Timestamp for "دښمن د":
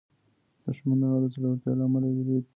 0.63-1.03